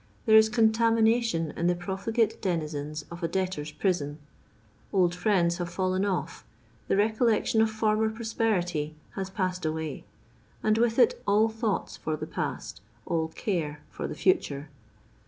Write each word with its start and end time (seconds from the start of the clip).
There 0.25 0.35
is 0.35 0.49
contamination 0.49 1.51
in 1.55 1.67
the 1.67 1.75
profligate 1.75 2.41
denisens 2.41 3.05
of 3.11 3.21
a 3.21 3.27
debtors' 3.27 3.71
prison; 3.71 4.17
old 4.91 5.13
friends 5.13 5.57
have 5.59 5.69
fidleu 5.69 6.07
off; 6.09 6.43
the 6.87 6.97
recollection 6.97 7.61
of 7.61 7.69
former 7.69 8.09
prosperity 8.09 8.95
has 9.11 9.29
passed 9.29 9.63
away; 9.63 10.03
and 10.63 10.75
with 10.79 10.97
it 10.97 11.21
all 11.27 11.49
thoughu 11.51 11.99
for 11.99 12.15
the 12.17 12.25
past, 12.25 12.81
all 13.05 13.27
care 13.27 13.81
for 13.91 14.07
the 14.07 14.15
future. 14.15 14.69